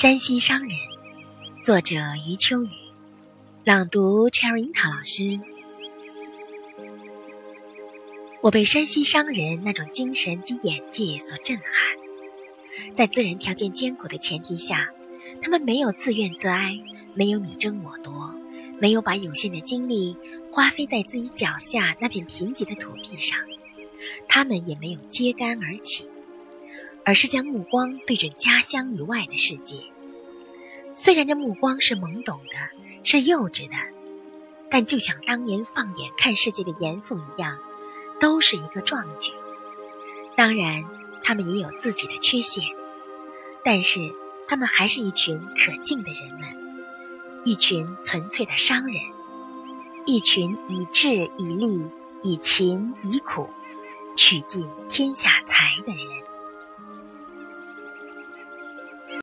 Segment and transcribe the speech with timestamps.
[0.00, 0.70] 山西商人，
[1.64, 2.68] 作者余秋雨，
[3.64, 5.40] 朗读 Cherita 老师。
[8.40, 14.88] 我被山西商人那种精神及眼界所震撼，在自然条件艰苦的前提下，
[15.42, 16.78] 他们没有自怨自哀，
[17.14, 18.32] 没有你争我夺，
[18.78, 20.16] 没有把有限的精力
[20.52, 23.36] 花费在自己脚下那片贫瘠的土地上，
[24.28, 26.08] 他们也没有揭竿而起。
[27.08, 29.76] 而是将目光对准家乡以外的世界。
[30.94, 33.76] 虽然这目光是懵懂的，是幼稚的，
[34.70, 37.56] 但就像当年放眼看世界的严复一样，
[38.20, 39.32] 都是一个壮举。
[40.36, 40.84] 当然，
[41.22, 42.62] 他们也有自己的缺陷，
[43.64, 44.14] 但是
[44.46, 46.42] 他们还是一群可敬的人们，
[47.42, 48.96] 一群纯粹的商人，
[50.04, 51.86] 一群以智以利、
[52.22, 53.48] 以勤以苦，
[54.14, 56.04] 取尽天下财的人。